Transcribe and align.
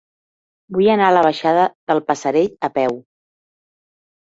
Vull 0.77 0.89
anar 0.93 1.09
a 1.09 1.13
la 1.17 1.23
baixada 1.27 1.67
del 1.93 2.03
Passerell 2.09 2.51
a 2.71 2.73
peu. 2.81 3.01